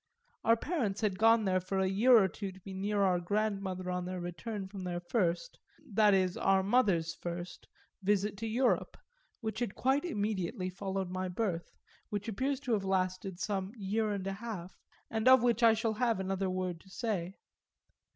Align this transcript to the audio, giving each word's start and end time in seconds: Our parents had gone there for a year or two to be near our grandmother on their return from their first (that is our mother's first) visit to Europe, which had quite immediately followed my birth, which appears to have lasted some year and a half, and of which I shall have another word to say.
Our 0.43 0.57
parents 0.57 1.01
had 1.01 1.19
gone 1.19 1.45
there 1.45 1.59
for 1.59 1.77
a 1.77 1.85
year 1.85 2.17
or 2.17 2.27
two 2.27 2.51
to 2.51 2.59
be 2.61 2.73
near 2.73 3.03
our 3.03 3.19
grandmother 3.19 3.91
on 3.91 4.05
their 4.05 4.19
return 4.19 4.67
from 4.67 4.83
their 4.83 4.99
first 4.99 5.59
(that 5.85 6.15
is 6.15 6.35
our 6.35 6.63
mother's 6.63 7.13
first) 7.13 7.67
visit 8.01 8.35
to 8.37 8.47
Europe, 8.47 8.97
which 9.41 9.59
had 9.59 9.75
quite 9.75 10.03
immediately 10.03 10.71
followed 10.71 11.11
my 11.11 11.27
birth, 11.27 11.77
which 12.09 12.27
appears 12.27 12.59
to 12.61 12.73
have 12.73 12.83
lasted 12.83 13.39
some 13.39 13.73
year 13.77 14.09
and 14.09 14.25
a 14.25 14.33
half, 14.33 14.75
and 15.11 15.27
of 15.27 15.43
which 15.43 15.61
I 15.61 15.75
shall 15.75 15.93
have 15.93 16.19
another 16.19 16.49
word 16.49 16.79
to 16.81 16.89
say. 16.89 17.35